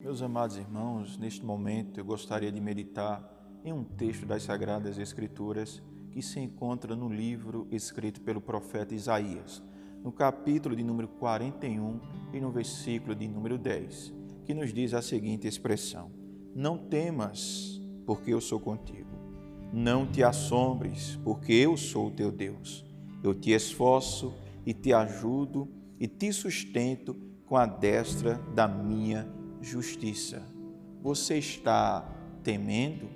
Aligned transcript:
Meus 0.00 0.22
amados 0.22 0.56
irmãos, 0.56 1.18
neste 1.18 1.44
momento 1.44 1.98
eu 1.98 2.04
gostaria 2.04 2.52
de 2.52 2.60
meditar 2.60 3.20
em 3.64 3.72
um 3.72 3.82
texto 3.82 4.24
das 4.24 4.44
Sagradas 4.44 4.96
Escrituras 4.96 5.82
que 6.12 6.22
se 6.22 6.38
encontra 6.38 6.94
no 6.94 7.12
livro 7.12 7.66
escrito 7.72 8.20
pelo 8.20 8.40
profeta 8.40 8.94
Isaías, 8.94 9.60
no 10.04 10.12
capítulo 10.12 10.76
de 10.76 10.84
número 10.84 11.08
41 11.08 12.00
e 12.32 12.40
no 12.40 12.52
versículo 12.52 13.12
de 13.12 13.26
número 13.26 13.58
10, 13.58 14.14
que 14.44 14.54
nos 14.54 14.72
diz 14.72 14.94
a 14.94 15.02
seguinte 15.02 15.48
expressão: 15.48 16.12
Não 16.54 16.78
temas, 16.78 17.82
porque 18.06 18.32
eu 18.32 18.40
sou 18.40 18.60
contigo. 18.60 19.10
Não 19.72 20.06
te 20.06 20.22
assombres, 20.22 21.18
porque 21.24 21.52
eu 21.52 21.76
sou 21.76 22.06
o 22.06 22.12
teu 22.12 22.30
Deus. 22.30 22.84
Eu 23.20 23.34
te 23.34 23.50
esforço 23.50 24.32
e 24.64 24.72
te 24.72 24.92
ajudo 24.92 25.68
e 25.98 26.06
te 26.06 26.32
sustento 26.32 27.16
com 27.46 27.56
a 27.56 27.66
destra 27.66 28.34
da 28.54 28.68
minha 28.68 29.26
justiça. 29.60 30.42
Você 31.02 31.38
está 31.38 32.06
temendo? 32.42 33.08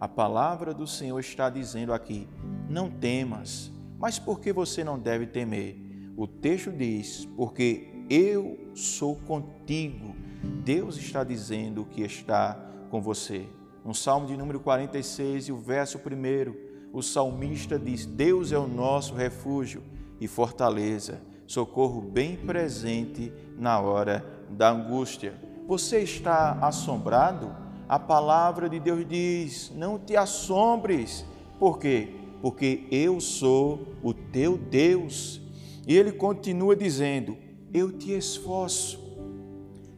A 0.00 0.08
palavra 0.08 0.72
do 0.72 0.86
Senhor 0.86 1.18
está 1.20 1.50
dizendo 1.50 1.92
aqui: 1.92 2.26
não 2.68 2.90
temas. 2.90 3.70
Mas 3.98 4.18
por 4.18 4.40
que 4.40 4.52
você 4.52 4.82
não 4.82 4.98
deve 4.98 5.26
temer? 5.26 5.76
O 6.16 6.26
texto 6.26 6.72
diz: 6.72 7.26
porque 7.36 7.88
eu 8.08 8.58
sou 8.74 9.16
contigo. 9.16 10.16
Deus 10.64 10.96
está 10.96 11.22
dizendo 11.22 11.84
que 11.84 12.02
está 12.02 12.54
com 12.90 13.00
você. 13.00 13.46
No 13.84 13.94
Salmo 13.94 14.26
de 14.26 14.36
número 14.36 14.60
46 14.60 15.48
e 15.48 15.52
o 15.52 15.56
verso 15.56 15.98
1, 15.98 16.90
o 16.92 17.02
salmista 17.02 17.78
diz: 17.78 18.04
Deus 18.06 18.52
é 18.52 18.58
o 18.58 18.66
nosso 18.66 19.14
refúgio 19.14 19.82
e 20.20 20.26
fortaleza, 20.26 21.22
socorro 21.46 22.00
bem 22.00 22.36
presente 22.36 23.32
na 23.56 23.80
hora 23.80 24.24
da 24.50 24.70
angústia. 24.70 25.34
Você 25.70 26.00
está 26.00 26.58
assombrado? 26.60 27.54
A 27.88 27.96
palavra 27.96 28.68
de 28.68 28.80
Deus 28.80 29.06
diz: 29.06 29.70
não 29.76 30.00
te 30.00 30.16
assombres. 30.16 31.24
Por 31.60 31.78
quê? 31.78 32.08
Porque 32.42 32.88
eu 32.90 33.20
sou 33.20 33.86
o 34.02 34.12
teu 34.12 34.58
Deus. 34.58 35.40
E 35.86 35.96
ele 35.96 36.10
continua 36.10 36.74
dizendo: 36.74 37.36
Eu 37.72 37.92
te 37.92 38.10
esforço. 38.10 38.98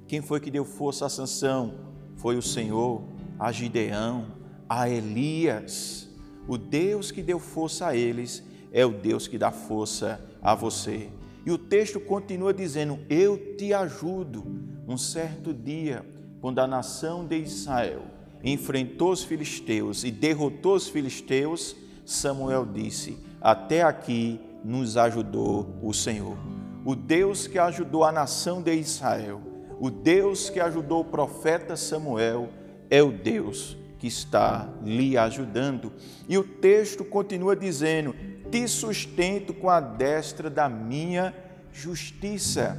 Quem 0.07 0.21
foi 0.21 0.41
que 0.41 0.51
deu 0.51 0.63
força 0.67 1.07
a 1.07 1.09
Sansão? 1.09 1.73
Foi 2.17 2.37
o 2.37 2.43
Senhor, 2.43 3.03
a 3.39 3.51
Gideão, 3.51 4.27
a 4.69 4.91
Elias. 4.91 6.07
O 6.47 6.59
Deus 6.59 7.11
que 7.11 7.23
deu 7.23 7.39
força 7.39 7.87
a 7.87 7.97
eles 7.97 8.45
é 8.71 8.85
o 8.85 8.91
Deus 8.91 9.27
que 9.27 9.39
dá 9.39 9.51
força 9.51 10.23
a 10.43 10.55
você. 10.55 11.09
E 11.47 11.51
o 11.51 11.57
texto 11.57 11.99
continua 11.99 12.53
dizendo: 12.53 12.99
Eu 13.09 13.57
te 13.57 13.73
ajudo. 13.73 14.62
Um 14.87 14.97
certo 14.97 15.55
dia, 15.55 16.05
quando 16.41 16.59
a 16.59 16.67
nação 16.67 17.25
de 17.25 17.37
Israel 17.37 18.03
enfrentou 18.43 19.13
os 19.13 19.23
filisteus 19.23 20.03
e 20.03 20.11
derrotou 20.11 20.75
os 20.75 20.89
filisteus, 20.89 21.77
Samuel 22.05 22.67
disse: 22.67 23.17
Até 23.41 23.83
aqui 23.83 24.41
nos 24.65 24.97
ajudou 24.97 25.79
o 25.83 25.93
Senhor. 25.93 26.37
O 26.85 26.97
Deus 26.97 27.47
que 27.47 27.59
ajudou 27.59 28.05
a 28.05 28.11
nação 28.11 28.61
de 28.61 28.75
Israel, 28.75 29.41
o 29.79 29.89
Deus 29.89 30.51
que 30.51 30.59
ajudou 30.59 31.03
o 31.03 31.05
profeta 31.05 31.77
Samuel, 31.77 32.49
é 32.91 33.01
o 33.03 33.13
Deus 33.13 33.77
que 34.01 34.09
está 34.09 34.69
lhe 34.85 35.17
ajudando. 35.17 35.93
E 36.29 36.37
o 36.37 36.43
texto 36.43 37.05
continua 37.05 37.55
dizendo: 37.55 38.15
te 38.51 38.67
sustento 38.67 39.55
com 39.55 39.71
a 39.71 39.81
destra 39.81 40.51
da 40.51 40.69
minha 40.69 41.33
justiça. 41.73 42.77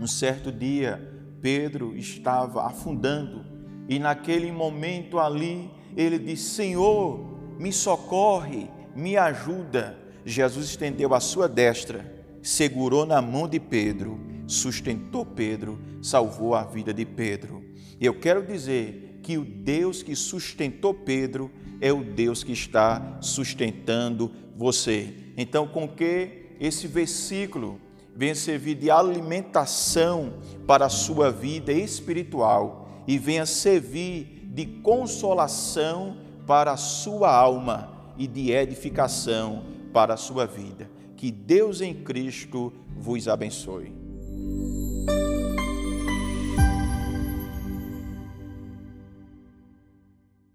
Um 0.00 0.06
certo 0.06 0.50
dia, 0.50 1.17
Pedro 1.40 1.96
estava 1.96 2.66
afundando 2.66 3.44
e 3.88 3.98
naquele 3.98 4.52
momento 4.52 5.18
ali 5.18 5.70
ele 5.96 6.18
disse: 6.18 6.50
Senhor, 6.50 7.38
me 7.58 7.72
socorre, 7.72 8.68
me 8.94 9.16
ajuda. 9.16 9.98
Jesus 10.24 10.66
estendeu 10.66 11.14
a 11.14 11.20
sua 11.20 11.48
destra, 11.48 12.04
segurou 12.42 13.06
na 13.06 13.22
mão 13.22 13.48
de 13.48 13.58
Pedro, 13.58 14.20
sustentou 14.46 15.24
Pedro, 15.24 15.78
salvou 16.02 16.54
a 16.54 16.64
vida 16.64 16.92
de 16.92 17.06
Pedro. 17.06 17.64
Eu 18.00 18.14
quero 18.14 18.46
dizer 18.46 19.20
que 19.22 19.38
o 19.38 19.44
Deus 19.44 20.02
que 20.02 20.14
sustentou 20.14 20.92
Pedro 20.92 21.50
é 21.80 21.92
o 21.92 22.04
Deus 22.04 22.44
que 22.44 22.52
está 22.52 23.18
sustentando 23.20 24.30
você. 24.56 25.14
Então, 25.36 25.66
com 25.66 25.88
que 25.88 26.46
esse 26.60 26.86
versículo 26.86 27.80
venha 28.18 28.34
servir 28.34 28.74
de 28.74 28.90
alimentação 28.90 30.34
para 30.66 30.86
a 30.86 30.88
sua 30.88 31.30
vida 31.30 31.72
espiritual 31.72 32.88
e 33.06 33.16
venha 33.16 33.46
servir 33.46 34.44
de 34.52 34.66
consolação 34.66 36.16
para 36.44 36.72
a 36.72 36.76
sua 36.76 37.32
alma 37.32 38.12
e 38.18 38.26
de 38.26 38.50
edificação 38.50 39.62
para 39.92 40.14
a 40.14 40.16
sua 40.16 40.48
vida. 40.48 40.90
Que 41.16 41.30
Deus 41.30 41.80
em 41.80 41.94
Cristo 41.94 42.72
vos 42.96 43.28
abençoe. 43.28 43.94